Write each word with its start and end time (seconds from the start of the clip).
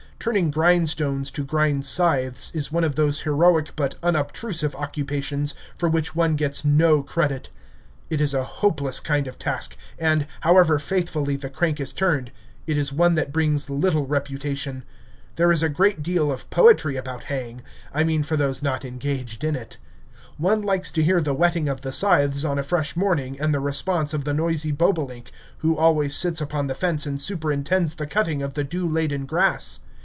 Turning 0.23 0.51
grindstones 0.51 1.31
to 1.31 1.43
grind 1.43 1.83
scythes 1.83 2.51
is 2.53 2.71
one 2.71 2.83
of 2.83 2.93
those 2.93 3.21
heroic 3.21 3.71
but 3.75 3.95
unobtrusive 4.03 4.75
occupations 4.75 5.55
for 5.75 5.89
which 5.89 6.15
one 6.15 6.35
gets 6.35 6.63
no 6.63 7.01
credit. 7.01 7.49
It 8.07 8.21
is 8.21 8.35
a 8.35 8.43
hopeless 8.43 8.99
kind 8.99 9.25
of 9.27 9.39
task, 9.39 9.75
and, 9.97 10.27
however 10.41 10.77
faithfully 10.77 11.37
the 11.37 11.49
crank 11.49 11.79
is 11.79 11.91
turned, 11.91 12.31
it 12.67 12.77
is 12.77 12.93
one 12.93 13.15
that 13.15 13.31
brings 13.33 13.67
little 13.67 14.05
reputation. 14.05 14.83
There 15.37 15.51
is 15.51 15.63
a 15.63 15.69
great 15.69 16.03
deal 16.03 16.31
of 16.31 16.51
poetry 16.51 16.97
about 16.97 17.23
haying 17.23 17.63
I 17.91 18.03
mean 18.03 18.21
for 18.21 18.37
those 18.37 18.61
not 18.61 18.85
engaged 18.85 19.43
in 19.43 19.55
it. 19.55 19.77
One 20.37 20.61
likes 20.61 20.91
to 20.91 21.03
hear 21.03 21.19
the 21.19 21.33
whetting 21.33 21.67
of 21.67 21.81
the 21.81 21.91
scythes 21.91 22.45
on 22.45 22.59
a 22.59 22.63
fresh 22.63 22.95
morning 22.95 23.41
and 23.41 23.55
the 23.55 23.59
response 23.59 24.13
of 24.13 24.25
the 24.25 24.35
noisy 24.35 24.71
bobolink, 24.71 25.31
who 25.57 25.75
always 25.75 26.15
sits 26.15 26.39
upon 26.39 26.67
the 26.67 26.75
fence 26.75 27.07
and 27.07 27.19
superintends 27.19 27.95
the 27.95 28.05
cutting 28.05 28.43
of 28.43 28.53
the 28.53 28.63
dew 28.63 28.87
laden 28.87 29.25
grass. 29.25 29.79